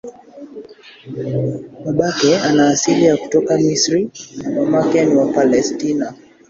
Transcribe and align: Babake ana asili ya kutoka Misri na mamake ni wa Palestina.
Babake 1.85 2.37
ana 2.41 2.67
asili 2.69 3.05
ya 3.05 3.17
kutoka 3.17 3.57
Misri 3.57 4.09
na 4.43 4.49
mamake 4.51 5.05
ni 5.05 5.15
wa 5.15 5.27
Palestina. 5.33 6.13